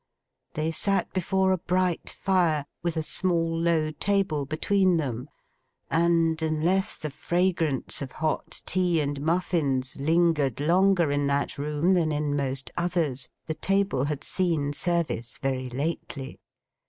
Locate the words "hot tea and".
8.13-9.21